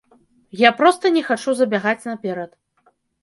Я 0.61 0.69
проста 0.79 1.11
не 1.17 1.23
хачу 1.27 1.53
забягаць 1.61 2.07
наперад. 2.11 2.57